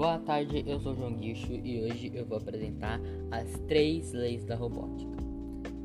[0.00, 2.98] Boa tarde, eu sou João Guicho e hoje eu vou apresentar
[3.30, 5.14] as três leis da robótica.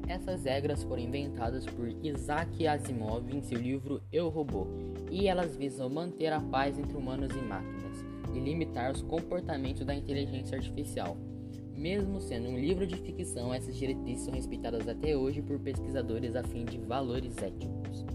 [0.08, 4.68] Essas regras foram inventadas por Isaac Asimov em seu livro Eu Robô
[5.12, 9.94] e elas visam manter a paz entre humanos e máquinas e limitar os comportamentos da
[9.94, 11.18] inteligência artificial.
[11.76, 16.44] Mesmo sendo um livro de ficção, essas diretrizes são respeitadas até hoje por pesquisadores a
[16.44, 18.06] fim de valores éticos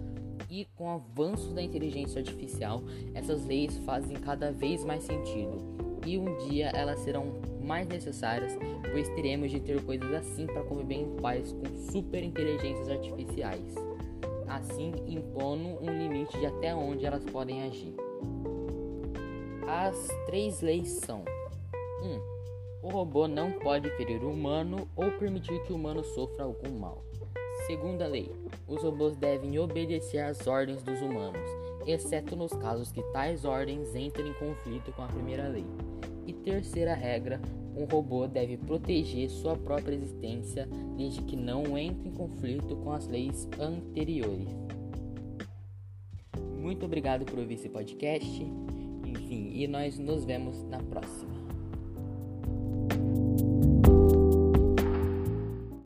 [0.51, 2.83] e com o avanço da inteligência artificial,
[3.15, 5.90] essas leis fazem cada vez mais sentido.
[6.11, 8.59] E um dia elas serão mais necessárias,
[8.91, 13.77] pois teremos de ter coisas assim para conviver em paz com super inteligências artificiais,
[14.49, 17.95] assim impondo um limite de até onde elas podem agir.
[19.69, 21.23] As três leis são:
[22.03, 22.07] 1.
[22.09, 22.21] Um,
[22.83, 27.05] o robô não pode ferir o humano ou permitir que o humano sofra algum mal.
[27.69, 28.33] Segunda lei:
[28.67, 31.49] os robôs devem obedecer às ordens dos humanos,
[31.87, 35.67] exceto nos casos que tais ordens entrem em conflito com a primeira lei.
[36.27, 37.41] E terceira regra:
[37.77, 43.07] um robô deve proteger sua própria existência desde que não entre em conflito com as
[43.07, 44.49] leis anteriores.
[46.61, 48.43] Muito obrigado por ouvir esse podcast.
[49.05, 51.50] Enfim, e nós nos vemos na próxima.